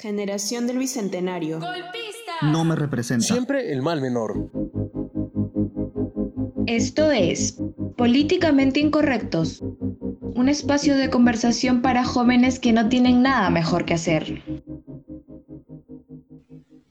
[0.00, 1.60] Generación del Bicentenario.
[2.40, 3.26] No me representa.
[3.26, 4.50] Siempre el mal menor.
[6.66, 7.60] Esto es
[7.98, 14.42] Políticamente Incorrectos, un espacio de conversación para jóvenes que no tienen nada mejor que hacer.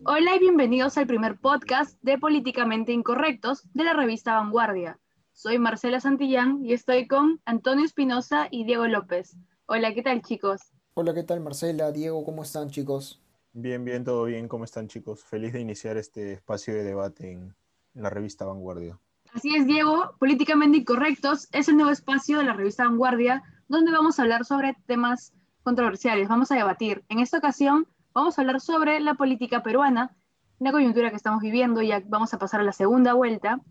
[0.05, 4.99] Hola y bienvenidos al primer podcast de Políticamente Incorrectos de la revista Vanguardia.
[5.33, 9.35] Soy Marcela Santillán y estoy con Antonio Espinosa y Diego López.
[9.65, 10.61] Hola, ¿qué tal chicos?
[11.01, 11.93] Hola, ¿qué tal Marcela?
[11.93, 13.21] Diego, ¿cómo están chicos?
[13.53, 14.49] Bien, bien, todo bien.
[14.49, 15.23] ¿Cómo están chicos?
[15.23, 17.55] Feliz de iniciar este espacio de debate en
[17.93, 18.99] la revista Vanguardia.
[19.33, 20.11] Así es, Diego.
[20.19, 24.75] Políticamente Incorrectos es el nuevo espacio de la revista Vanguardia donde vamos a hablar sobre
[24.87, 25.31] temas
[25.63, 27.05] controversiales, vamos a debatir.
[27.07, 30.13] En esta ocasión vamos a hablar sobre la política peruana,
[30.59, 33.61] la coyuntura que estamos viviendo, ya vamos a pasar a la segunda vuelta.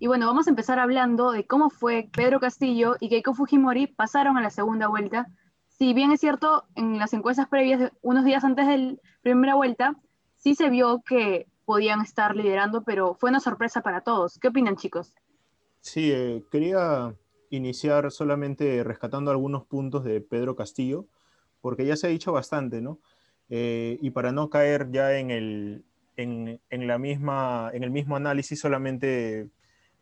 [0.00, 4.36] Y bueno, vamos a empezar hablando de cómo fue Pedro Castillo y Keiko Fujimori pasaron
[4.36, 5.28] a la segunda vuelta
[5.82, 9.96] si bien es cierto, en las encuestas previas, unos días antes de la primera vuelta,
[10.36, 14.38] sí se vio que podían estar liderando, pero fue una sorpresa para todos.
[14.38, 15.12] ¿Qué opinan, chicos?
[15.80, 17.16] Sí, eh, quería
[17.50, 21.06] iniciar solamente rescatando algunos puntos de Pedro Castillo,
[21.60, 23.00] porque ya se ha dicho bastante, ¿no?
[23.48, 25.84] Eh, y para no caer ya en el,
[26.16, 29.50] en, en, la misma, en el mismo análisis, solamente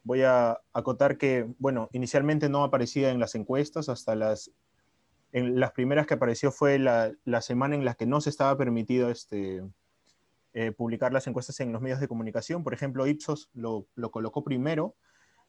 [0.02, 4.50] voy a acotar que, bueno, inicialmente no aparecía en las encuestas hasta las
[5.32, 9.10] en las primeras que apareció fue la, semana en la que no se estaba permitido
[9.10, 9.62] este,
[10.52, 12.64] eh, publicar las encuestas en los medios de comunicación.
[12.64, 14.96] Por ejemplo, Ipsos lo, colocó primero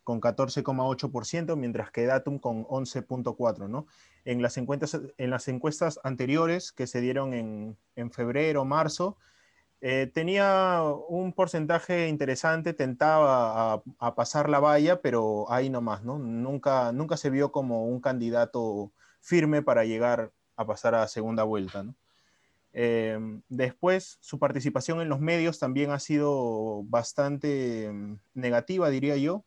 [0.03, 3.67] con 14,8%, mientras que Datum con 11,4%.
[3.67, 3.87] ¿no?
[4.25, 9.17] En, las encuestas, en las encuestas anteriores que se dieron en, en febrero, marzo,
[9.83, 16.19] eh, tenía un porcentaje interesante, tentaba a, a, pasar la valla, pero ahí nomás, ¿no?
[16.19, 18.91] Nunca, nunca se vio como un candidato
[19.21, 21.85] firme para llegar a pasar a segunda vuelta.
[22.73, 29.45] Em, después, su participación en los medios también ha sido bastante em, negativa, diría yo,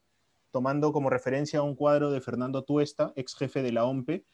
[0.50, 4.24] tomando como referencia un cuadro de Fernando Tuesta, ex jefe de la OMPE,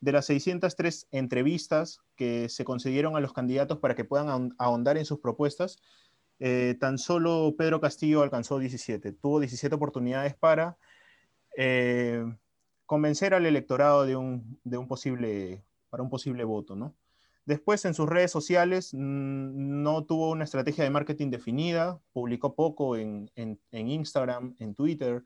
[0.00, 5.04] de las 603 entrevistas que se concedieron a los candidatos para que puedan ahondar en
[5.04, 5.78] sus propuestas,
[6.40, 9.12] eh, tan solo Pedro Castillo alcanzó 17.
[9.12, 10.76] Tuvo 17 oportunidades para
[11.56, 12.24] eh,
[12.86, 16.94] convencer al electorado de un, posible, para un posible voto, ¿no?
[17.44, 22.96] Después en sus redes sociales mm, no tuvo una estrategia de marketing definida, publicó poco
[22.96, 23.30] en,
[23.72, 25.24] Instagram, en Twitter,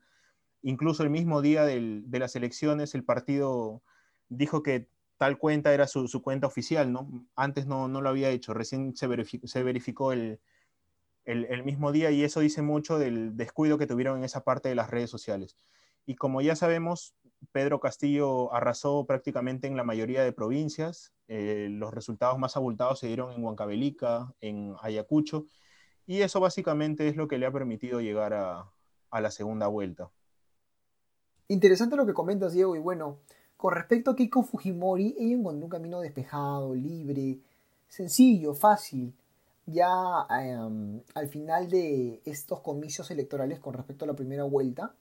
[0.63, 3.83] incluso el mismo día de las elecciones el partido
[4.29, 7.27] dijo que tal cuenta era su, cuenta oficial, ¿no?
[7.35, 10.39] Antes no, lo había hecho, recién se verificó, el,
[11.25, 14.75] el mismo día y eso dice mucho del descuido que tuvieron en esa parte de
[14.75, 15.55] las redes sociales.
[16.05, 17.13] Y como ya sabemos,
[17.51, 21.13] Pedro Castillo arrasó prácticamente en la mayoría de provincias.
[21.27, 25.45] Eh, los resultados más abultados se dieron en Huancavelica, en Ayacucho,
[26.05, 28.71] y eso básicamente es lo que le ha permitido llegar a,
[29.11, 30.11] la segunda vuelta.
[31.47, 33.17] Interesante lo que comentas, Diego, y bueno,
[33.55, 37.39] con respecto a Keiko Fujimori, ella encontró un camino despejado, libre,
[37.87, 39.13] sencillo, fácil.
[39.65, 39.87] Ya
[40.39, 44.93] em, al final de estos comicios electorales con respecto a la primera vuelta,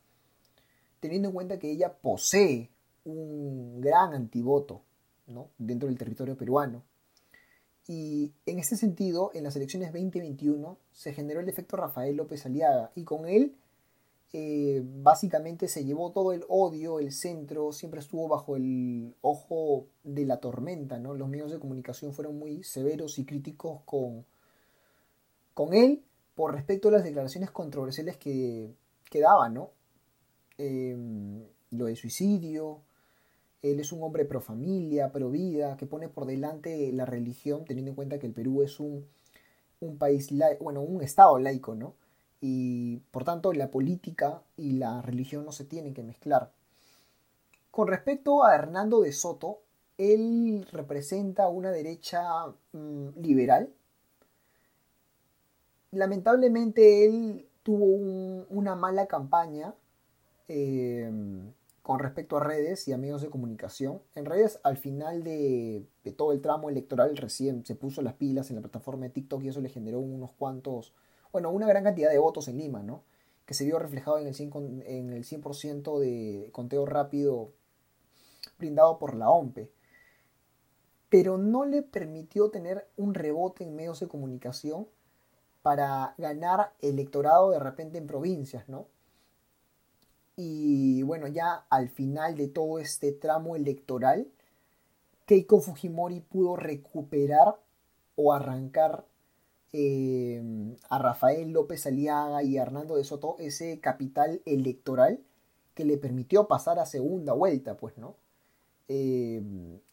[1.01, 2.71] teniendo en cuenta que ella posee
[3.05, 4.83] un gran antivoto
[5.59, 6.83] dentro del territorio peruano.
[7.89, 12.91] Y en ese sentido, en las elecciones 2021 se generó el efecto Rafael López Aliaga
[12.97, 13.55] y con él
[14.33, 20.27] eh, básicamente se llevó todo el odio, el centro siempre estuvo bajo el ojo de
[20.27, 21.15] la tormenta, ¿no?
[21.15, 24.27] Los medios de comunicación fueron muy severos y críticos con,
[25.55, 26.03] con él
[26.35, 28.75] por respecto a las declaraciones controversiales que,
[29.09, 29.71] que daba, ¿no?
[30.59, 32.81] Em, lo de suicidio.
[33.63, 37.91] Él es un hombre pro familia, pro vida, que pone por delante la religión, teniendo
[37.91, 39.07] en cuenta que el Perú es un,
[39.81, 40.29] un país,
[40.61, 41.95] bueno, un estado laico, ¿no?
[42.41, 46.53] Y por tanto la política y la religión no se tienen que mezclar.
[47.71, 49.61] Con respecto a Hernando de Soto,
[49.99, 52.23] él representa una derecha
[52.73, 53.73] mm, liberal.
[55.93, 57.85] Lamentablemente él tuvo
[58.51, 59.75] una mala campaña
[60.49, 61.53] Em,
[61.83, 64.03] con respecto a redes y a medios de comunicación.
[64.17, 68.57] En redes, al final de, todo el tramo electoral, recién se puso las pilas en
[68.57, 70.95] la plataforma de TikTok y eso le generó unos cuantos,
[71.33, 73.05] bueno, una gran cantidad de votos en Lima, ¿no?
[73.45, 77.53] Que se vio reflejado en el 100%, en el 100 de conteo rápido
[78.59, 79.71] brindado por la OMPE.
[81.09, 84.89] Pero no le permitió tener un rebote en medios de comunicación
[85.63, 88.89] para ganar electorado de repente en provincias, ¿no?
[90.37, 94.29] Y bueno, ya al final de todo este tramo electoral,
[95.25, 97.57] Keiko Fujimori pudo recuperar
[98.17, 99.07] o arrancar
[99.73, 100.43] eh,
[100.89, 105.21] a Rafael López Aliaga y a Hernando de Soto ese capital electoral
[105.75, 108.17] que le permitió pasar a segunda vuelta, pues, ¿no?
[108.89, 109.43] Eh,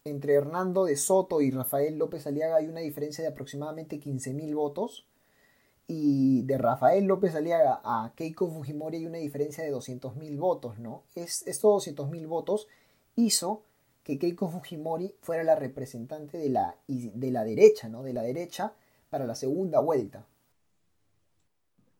[0.06, 5.06] entre Hernando de Soto y Rafael López Aliaga hay una diferencia de aproximadamente 15.000 votos.
[5.88, 11.04] Y de Rafael López Aliaga a Keiko Fujimori hay una diferencia de 200.000 votos, ¿no?
[11.14, 12.68] Es, estos 200.000 votos
[13.16, 13.64] hizo
[14.04, 18.04] que Keiko Fujimori fuera la representante de la, de la derecha, ¿no?
[18.04, 18.74] De la derecha
[19.10, 20.26] para la segunda vuelta.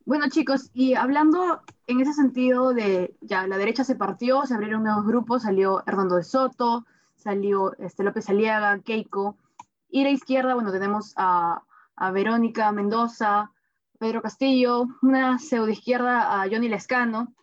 [0.06, 4.84] Bueno, chicos, y hablando en ese sentido de, ya, la derecha se partió, se abrieron
[4.84, 6.86] nuevos grupos, salió Hernando de Soto,
[7.16, 9.38] salió este, López Aliaga, Keiko,
[9.90, 11.64] y la izquierda, bueno, tenemos a,
[11.96, 13.52] a Verónica Mendoza,
[14.04, 17.34] Pedro Castillo, una pseudo izquierda a Johnny Lescano.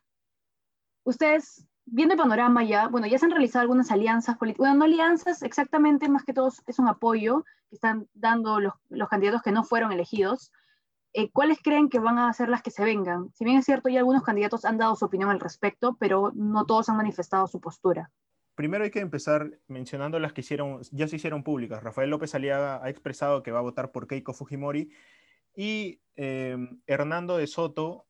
[1.04, 4.84] Ustedes, viendo el panorama ya, bueno, ya se han realizado algunas alianzas políticas, bueno, no
[4.84, 9.52] alianzas exactamente, más que todo es un apoyo que están dando los, los candidatos que
[9.52, 10.52] no fueron elegidos,
[11.14, 13.30] eh, ¿cuáles creen que van a ser las que se vengan?
[13.32, 16.66] Si bien es cierto, ya algunos candidatos han dado su opinión al respecto, pero no
[16.66, 18.10] todos han manifestado su postura.
[18.54, 21.82] Primero hay que empezar mencionando las que hicieron, ya se hicieron públicas.
[21.82, 24.90] Rafael López Aliaga ha expresado que va a votar por Keiko Fujimori
[25.54, 26.56] y eh,
[26.86, 28.06] Hernando de Soto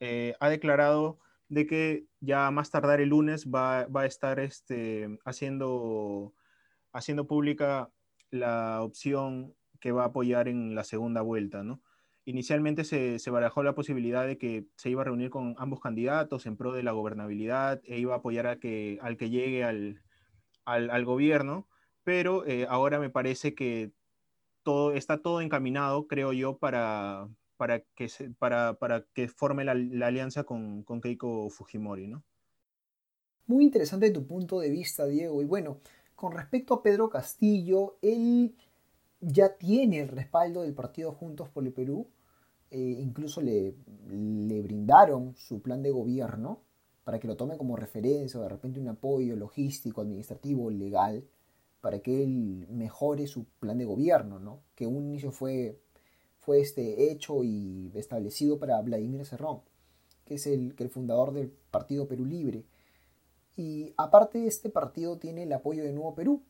[0.00, 1.18] eh, ha declarado
[1.48, 6.34] de que ya más tardar el lunes va, va a estar este, haciendo,
[6.92, 7.90] haciendo pública
[8.30, 11.82] la opción que va a apoyar en la segunda vuelta, ¿no?
[12.24, 16.46] inicialmente se, se, barajó la posibilidad de que se iba a reunir con ambos candidatos
[16.46, 20.02] en pro de la gobernabilidad e iba a apoyar a que, al que llegue al,
[20.64, 21.68] al, al gobierno,
[22.02, 23.92] pero eh, ahora me parece que
[24.64, 27.28] todo, está todo encaminado, creo yo, para,
[27.94, 28.76] que, se, para,
[29.14, 32.24] que forme la, la alianza con, con, Keiko Fujimori, ¿no?
[33.46, 35.42] Muy interesante tu punto de vista, Diego.
[35.42, 35.78] Y bueno,
[36.16, 38.56] con respecto a Pedro Castillo, él
[39.20, 42.08] ya tiene el respaldo del partido Juntos por el Perú.
[42.70, 43.74] Eh, incluso le,
[44.08, 46.62] le, brindaron su plan de gobierno
[47.04, 51.24] para que lo tome como referencia o de repente un apoyo logístico, administrativo, legal,
[51.84, 54.62] para que él mejore su plan de gobierno, ¿no?
[54.74, 55.78] que un inicio fue,
[56.38, 59.60] fue este hecho y establecido para Vladimir Cerrón,
[60.24, 62.64] que es el, que el fundador del Partido Perú Libre.
[63.54, 66.42] Y aparte este partido tiene el apoyo de Nuevo Perú,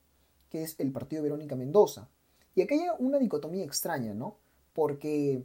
[0.50, 2.08] que es el partido Verónica Mendoza,
[2.54, 4.36] y aquí hay una dicotomía extraña, ¿no?
[4.72, 5.44] Porque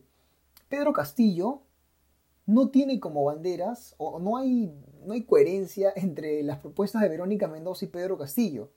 [0.70, 1.64] Pedro Castillo
[2.46, 4.72] no tiene como banderas, o no hay,
[5.04, 8.70] no hay coherencia entre las propuestas de Verónica Mendoza y Pedro Castillo.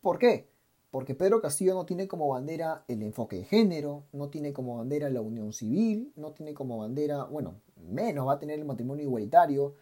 [0.00, 0.48] ¿Por qué?
[0.90, 5.10] Porque Pedro Castillo no tiene como bandera el enfoque de género, no tiene como bandera
[5.10, 9.74] la unión civil, no tiene como bandera, bueno, menos va a tener el matrimonio igualitario,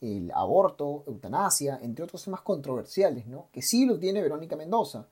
[0.00, 3.48] el aborto, eutanasia, entre otros temas controversiales, ¿no?
[3.52, 5.08] Que sí lo tiene Verónica Mendoza.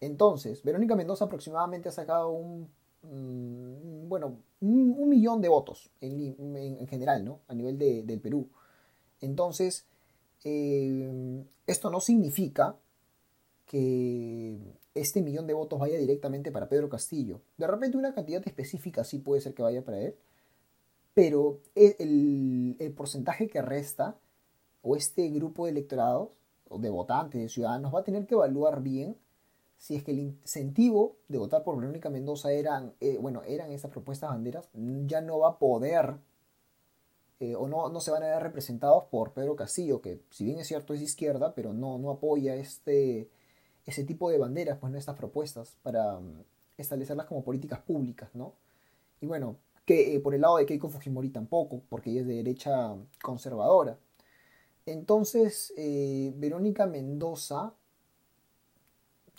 [0.00, 2.68] Entonces, Verónica Mendoza aproximadamente ha sacado un,
[3.02, 7.40] mm, bueno, un, millón de votos en, general, ¿no?
[7.48, 8.48] A nivel de, del Perú.
[9.20, 9.86] Entonces,
[10.44, 12.76] eh, esto no significa
[13.70, 14.58] que
[14.96, 17.40] este millón de votos vaya directamente para Pedro Castillo.
[17.56, 20.16] De repente una cantidad específica sí puede ser que vaya para él,
[21.14, 24.18] pero el, el porcentaje que resta,
[24.82, 26.30] o este grupo de electorados,
[26.68, 29.16] o de votantes, de ciudadanos, va a tener que evaluar bien
[29.76, 33.92] si es que el incentivo de votar por Verónica Mendoza eran, eh, bueno, eran estas
[33.92, 36.16] propuestas banderas, ya no va a poder
[37.38, 40.58] eh, o no, no se van a ver representados por Pedro Castillo, que si bien
[40.58, 43.30] es cierto es izquierda, pero no, no apoya este,
[43.86, 46.42] ese tipo de banderas, pues no estas propuestas para um,
[46.76, 48.54] establecerlas como políticas públicas, ¿no?
[49.20, 52.34] Y bueno, que eh, por el lado de Keiko Fujimori tampoco, porque ella es de
[52.34, 53.98] derecha conservadora.
[54.86, 55.72] Entonces,
[56.36, 57.74] Verónica Mendoza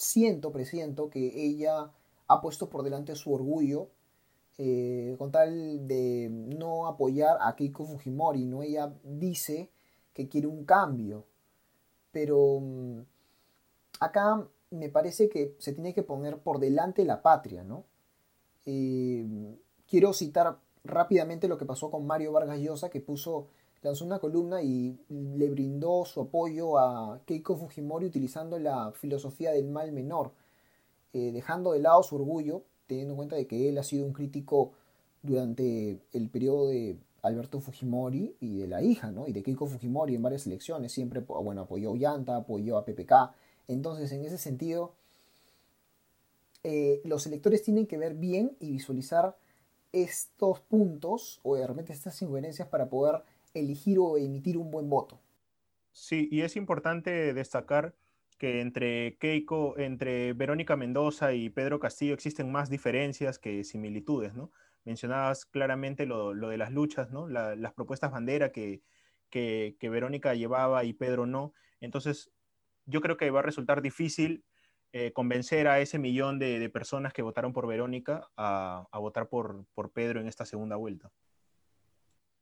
[0.02, 1.92] siento, presiento que ella
[2.28, 3.90] ha puesto por delante su orgullo
[4.58, 8.64] eh, con tal de no apoyar a Keiko Fujimori, ¿no?
[8.64, 9.72] Ella dice
[10.14, 11.26] que quiere un cambio,
[12.12, 13.00] pero mm,
[14.02, 17.86] acá me parece que se tiene que poner por delante la patria, ¿no?
[18.66, 23.48] Eh, quiero citar rápidamente lo que pasó con Mario Vargas Llosa, que puso
[23.82, 29.70] lanzó una columna y le brindó su apoyo a Keiko Fujimori utilizando la filosofía del
[29.70, 30.34] mal menor,
[31.14, 34.14] eh, dejando de lado su orgullo, teniendo en cuenta de que él ha sido un
[34.14, 34.74] crítico
[35.24, 39.28] durante el periodo de Alberto Fujimori y de la hija, ¿no?
[39.28, 43.14] Y de Keiko Fujimori en varias elecciones, siempre bueno, apoyó a Ollanta, apoyó a PPK.
[43.68, 44.94] Entonces, en ese sentido,
[46.64, 49.38] eh, los electores tienen que ver bien y visualizar
[49.92, 55.20] estos puntos o de repente estas incoherencias para poder elegir o emitir un buen voto.
[55.92, 57.94] Sí, y es importante destacar
[58.38, 64.52] que entre Keiko, entre Verónica Mendoza y Pedro Castillo existen más diferencias que similitudes, ¿no?
[64.84, 67.28] Mencionabas claramente lo, de las luchas, ¿no?
[67.28, 68.82] las propuestas bandera que,
[69.30, 71.54] que, Verónica llevaba y Pedro no.
[71.82, 72.32] Entonces,
[72.92, 74.44] yo creo que va a resultar difícil
[74.94, 79.92] eh, convencer a ese millón de, personas que votaron por Verónica a, votar por, por
[79.92, 81.10] Pedro en esta segunda vuelta.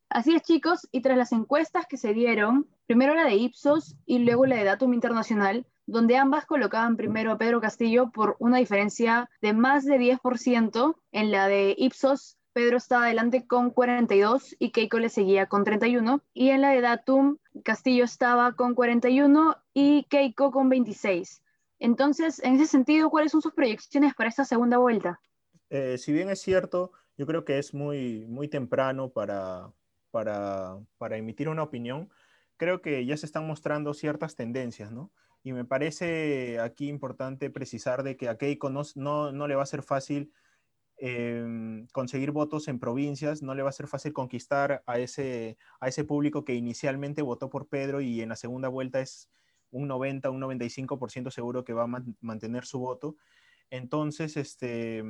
[0.09, 4.19] Así es, chicos, y tras las encuestas que se dieron, primero la de Ipsos y
[4.19, 9.29] luego la de Datum Internacional, donde ambas colocaban primero a Pedro Castillo por una diferencia
[9.41, 10.95] de más de 10%.
[11.11, 16.21] En la de Ipsos, Pedro estaba adelante con 42 y Keiko le seguía con 31.
[16.33, 21.41] Y en la de Datum, Castillo estaba con 41 y Keiko con 26.
[21.79, 25.19] Entonces, en ese sentido, ¿cuáles son sus proyecciones para esta segunda vuelta?
[25.69, 29.71] Eh, si bien es cierto, yo creo que es muy, muy temprano para,
[30.11, 32.09] para, para emitir una opinión.
[32.57, 35.11] Creo que ya se están mostrando ciertas tendencias, ¿no?
[35.43, 39.67] Y me parece aquí importante precisar de que a Keiko no, no, le va a
[39.67, 40.33] ser fácil
[40.99, 45.87] em, conseguir votos en provincias, no le va a ser fácil conquistar a ese, a
[45.87, 49.29] ese público que inicialmente votó por Pedro y en la segunda vuelta es
[49.71, 53.15] un 90, un 95% seguro que va a mantener su voto.
[53.69, 55.03] Entonces, este,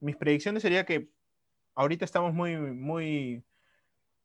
[0.00, 1.10] mis predicciones sería que
[1.74, 3.44] ahorita estamos muy, muy,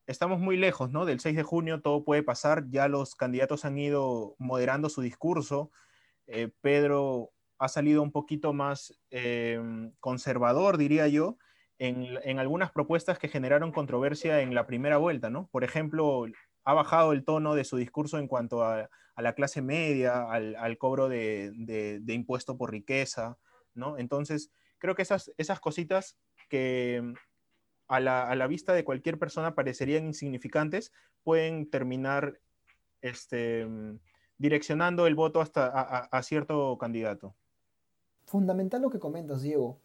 [0.08, 1.05] estamos muy lejos, ¿no?
[1.05, 5.72] Del 6 de junio todo puede pasar, ya los candidatos han ido moderando su discurso,
[6.27, 11.38] eh, Pedro ha salido un poquito más em, conservador, diría yo,
[11.78, 15.48] en, algunas propuestas que generaron controversia en la primera vuelta, ¿no?
[15.51, 16.25] Por ejemplo,
[16.66, 21.10] ha bajado el tono de su discurso en cuanto a, la clase media, al, cobro
[21.10, 23.38] de, de, impuesto por riqueza,
[23.74, 23.98] ¿no?
[23.98, 26.18] Entonces, creo que esas, esas cositas
[26.50, 27.13] que
[27.89, 32.39] a la, vista de cualquier persona parecerían insignificantes, pueden terminar
[33.01, 33.68] este,
[34.38, 37.36] direccionando el voto hasta a, cierto candidato.
[38.29, 39.79] Fundamental lo que comentas, Diego.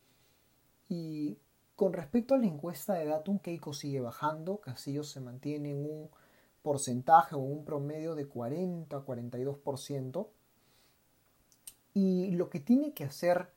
[0.90, 1.38] Y
[1.76, 6.10] con respecto a la encuesta de Datum, Keiko sigue bajando, Castillo se mantiene en un
[6.60, 10.28] porcentaje o un promedio de 40-42%.
[11.94, 13.48] Y lo que tiene que hacer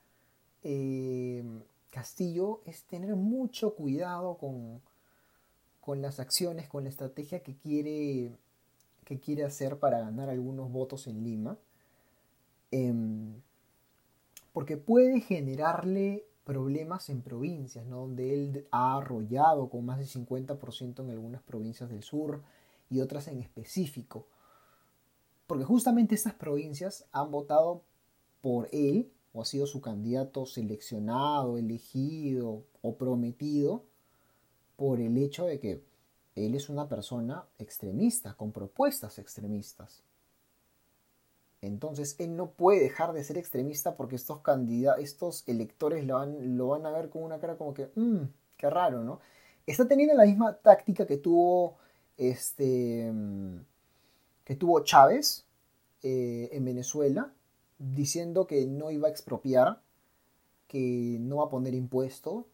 [0.62, 1.44] eh,
[1.90, 4.80] Castillo es tener mucho cuidado con,
[5.82, 8.32] con las acciones, con la estrategia que quiere,
[9.04, 11.58] que quiere hacer para ganar algunos votos en Lima.
[12.70, 13.42] Em,
[14.58, 21.10] porque puede generarle problemas en provincias, donde él ha arrollado con más del 50% en
[21.10, 22.42] algunas provincias del sur
[22.90, 24.26] y otras en específico.
[25.46, 27.84] Porque justamente estas provincias han votado
[28.40, 33.84] por él o ha sido su candidato seleccionado, elegido o prometido
[34.74, 35.84] por el hecho de que
[36.34, 40.02] él es una persona extremista, con propuestas extremistas.
[41.68, 46.56] Entonces él no puede dejar de ser extremista porque estos candidatos, estos electores lo van,
[46.56, 48.24] lo van a ver con una cara como que, mmm,
[48.56, 49.20] qué raro, ¿no?
[49.66, 51.76] Está teniendo la misma táctica que tuvo
[52.16, 53.12] este
[54.44, 55.44] que tuvo Chávez
[56.02, 57.32] eh, en Venezuela,
[57.78, 59.82] diciendo que no iba a expropiar,
[60.66, 62.46] que no va a poner impuesto,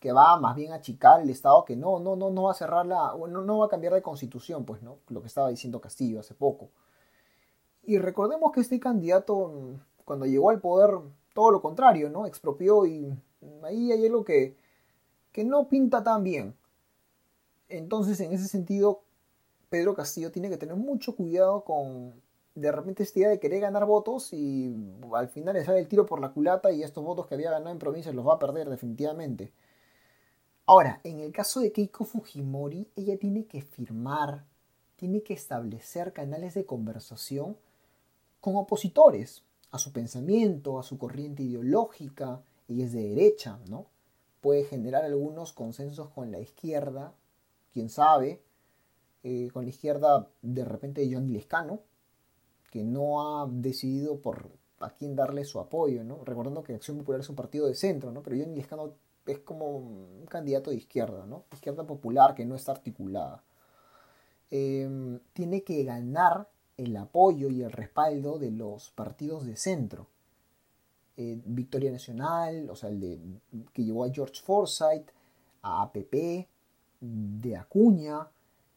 [0.00, 2.54] que va más bien a achicar el Estado, que no, no, no, no va a
[2.54, 4.98] cerrar la, no, no va a cambiar de constitución, pues, ¿no?
[5.08, 6.70] Lo que estaba diciendo Castillo hace poco.
[7.84, 10.98] Y recordemos que este candidato, cuando llegó al poder,
[11.34, 12.26] todo lo contrario, ¿no?
[12.26, 13.12] Expropió y
[13.62, 14.56] ahí hay algo que,
[15.32, 16.54] que no pinta tan bien.
[17.68, 19.02] Entonces, en ese sentido,
[19.68, 22.14] Pedro Castillo tiene que tener mucho cuidado con
[22.54, 24.76] de repente esta idea de querer ganar votos y
[25.14, 27.70] al final le sale el tiro por la culata y estos votos que había ganado
[27.70, 29.52] en provincias los va a perder definitivamente.
[30.66, 34.44] Ahora, en el caso de Keiko Fujimori, ella tiene que firmar,
[34.96, 37.56] tiene que establecer canales de conversación
[38.42, 43.86] con opositores a su pensamiento, a su corriente ideológica, ella es de derecha, ¿no?
[44.40, 47.14] Puede generar algunos consensos con la izquierda,
[47.72, 48.42] quién sabe,
[49.22, 51.82] eh, con la izquierda de repente John Lescano,
[52.72, 56.24] que no ha decidido por a quién darle su apoyo, ¿no?
[56.24, 58.24] Recordando que Acción Popular es un partido de centro, ¿no?
[58.24, 58.94] Pero Johnny Lescano
[59.24, 61.44] es como un candidato de izquierda, ¿no?
[61.52, 63.44] Izquierda popular que no está articulada.
[64.50, 66.48] Em, tiene que ganar
[66.82, 70.08] el apoyo y el respaldo de los partidos de centro.
[71.16, 73.18] Eh, Victoria Nacional, o sea, el de,
[73.72, 75.10] que llevó a George Forsyth,
[75.62, 76.48] a APP,
[77.00, 78.28] de Acuña,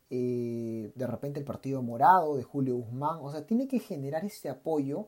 [0.09, 4.50] eh, de repente el Partido Morado de Julio Guzmán, o sea, tiene que generar este
[4.50, 5.07] apoyo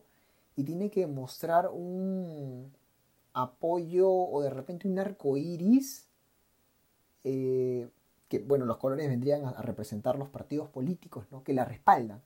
[0.55, 2.71] y tiene que mostrar un
[3.33, 6.07] apoyo o de repente un arco iris,
[7.23, 7.89] eh,
[8.27, 11.43] que bueno, los colores vendrían a, representar los partidos políticos ¿no?
[11.43, 12.21] que la respaldan.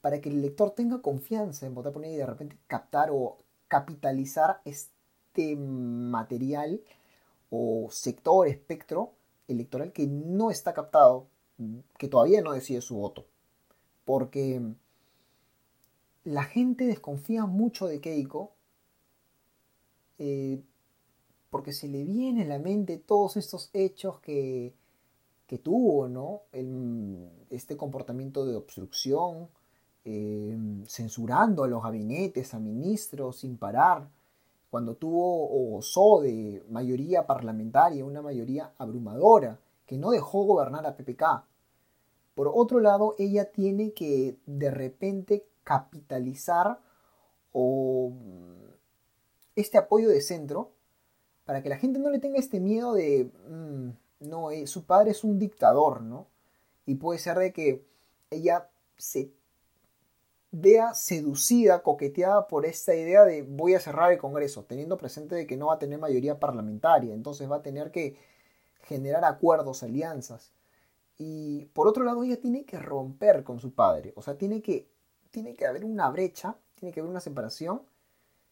[0.00, 3.38] Para que el elector tenga confianza en votar por ella y de repente captar o
[3.68, 6.80] capitalizar este material
[7.50, 9.12] o sector, espectro
[9.48, 11.26] electoral que no está captado,
[11.98, 13.26] que todavía no decide su voto.
[14.04, 14.62] Porque
[16.24, 18.52] la gente desconfía mucho de Keiko
[20.18, 20.62] eh,
[21.50, 24.74] porque se le viene a la mente todos estos hechos que,
[25.46, 26.42] que tuvo, ¿no?
[27.50, 29.48] este comportamiento de obstrucción,
[30.04, 34.08] eh, censurando a los gabinetes, a ministros sin parar,
[34.70, 40.96] cuando tuvo o gozó de mayoría parlamentaria, una mayoría abrumadora, que no dejó gobernar a
[40.96, 41.44] PPK.
[42.34, 46.78] Por otro lado, ella tiene que de repente capitalizar
[47.52, 48.12] o
[49.56, 50.70] este apoyo de centro
[51.44, 55.10] para que la gente no le tenga este miedo de, mm, no, eh, su padre
[55.10, 56.28] es un dictador, ¿no?
[56.86, 57.84] Y puede ser de que
[58.30, 59.32] ella se
[60.52, 65.46] vea seducida, coqueteada por esta idea de voy a cerrar el Congreso, teniendo presente de
[65.46, 68.16] que no va a tener mayoría parlamentaria, entonces va a tener que
[68.82, 70.52] generar acuerdos, alianzas.
[71.18, 74.88] Y por otro lado, ella tiene que romper con su padre, o sea, tiene que,
[75.30, 77.82] tiene que haber una brecha, tiene que haber una separación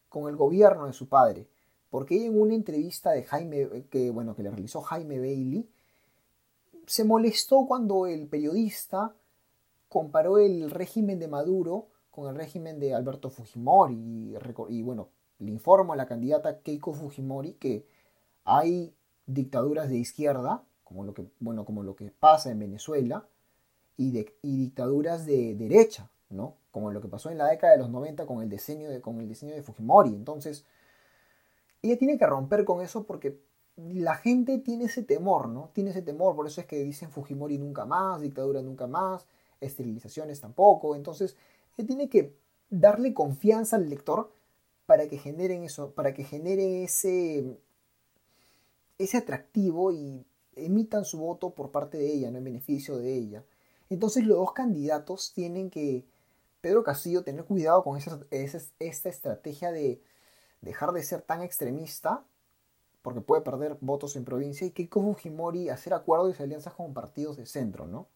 [0.08, 1.48] con el gobierno de su padre.
[1.90, 5.68] Porque ella en una entrevista de Jaime, que, bueno, que le realizó Jaime Bailey,
[6.86, 9.14] se molestó cuando el periodista
[9.88, 14.36] comparó el régimen de Maduro con el régimen de Alberto Fujimori.
[14.68, 17.86] Y, bueno, le informo a la candidata Keiko Fujimori que
[18.44, 18.94] hay
[19.26, 23.26] dictaduras de izquierda, como lo que, bueno, como lo que pasa en Venezuela,
[23.96, 26.54] y dictaduras de derecha, ¿no?
[26.70, 29.20] como lo que pasó en la década de los 90 con el diseño de, con
[29.20, 30.10] el diseño de Fujimori.
[30.10, 30.64] Entonces,
[31.82, 33.40] ella tiene que romper con eso porque
[33.76, 35.70] la gente tiene ese temor, ¿no?
[35.72, 39.26] Tiene ese temor, por eso es que dicen Fujimori nunca más, dictadura nunca más,
[39.60, 40.94] esterilizaciones tampoco.
[40.94, 41.36] Entonces,
[41.76, 42.34] ella tiene que
[42.70, 44.32] darle confianza al lector
[44.86, 47.58] para que generen eso, para que genere ese,
[48.98, 50.24] ese atractivo y
[50.56, 53.44] emitan su voto por parte de ella, no en beneficio de ella.
[53.90, 56.04] Entonces los dos candidatos tienen que
[56.60, 60.02] Pedro Castillo tener cuidado con esa, esta estrategia de
[60.60, 62.24] dejar de ser tan extremista,
[63.02, 67.36] porque puede perder votos en provincia, y Keiko Fujimori hacer acuerdos y alianzas con partidos
[67.36, 68.08] de centro, ¿no?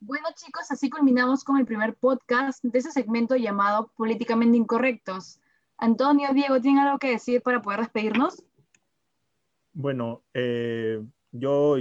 [0.00, 5.40] Bueno chicos, así culminamos con el primer podcast de ese segmento llamado Políticamente Incorrectos.
[5.78, 8.44] Antonio, Diego, ¿tienen algo que decir para poder despedirnos?
[9.72, 11.76] Bueno, eh, yo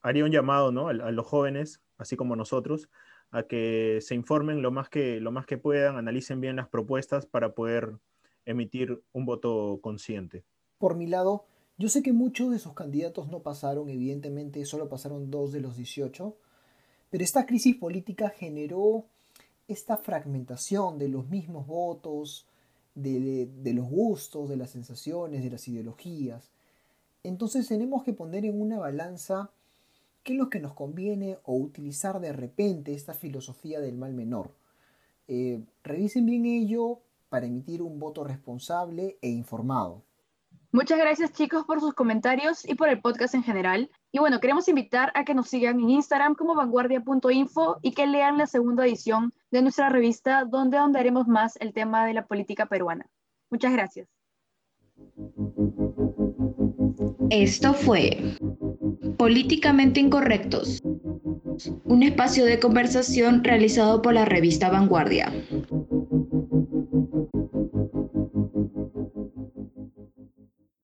[0.00, 0.88] haría un llamado ¿no?
[0.88, 2.88] a, a los jóvenes, así como nosotros,
[3.30, 7.26] a que se informen lo más que, lo más que puedan, analicen bien las propuestas
[7.26, 7.98] para poder
[8.46, 10.42] emitir un voto consciente.
[10.78, 11.44] Por mi lado,
[11.76, 15.76] yo sé que muchos de sus candidatos no pasaron, evidentemente solo pasaron dos de los
[15.76, 16.34] 18,
[17.10, 19.04] pero esta crisis política generó
[19.66, 22.46] esta fragmentación de los mismos votos,
[22.94, 26.50] de, los gustos, de las sensaciones, de las ideologías.
[27.22, 29.50] Entonces tenemos que poner en una balanza
[30.22, 34.50] qué es lo que nos conviene o utilizar de repente esta filosofía del mal menor.
[35.28, 40.02] Eh, revisen bien ello para emitir un voto responsable e informado.
[40.70, 43.90] Muchas gracias chicos por sus comentarios y por el podcast en general.
[44.12, 48.36] Y bueno, queremos invitar a que nos sigan en Instagram como vanguardia.info y que lean
[48.36, 53.06] la segunda edición de nuestra revista donde ahondaremos más el tema de la política peruana.
[53.50, 54.08] Muchas gracias.
[57.30, 58.36] Esto fue
[59.16, 60.82] Políticamente Incorrectos,
[61.84, 65.32] un espacio de conversación realizado por la revista Vanguardia.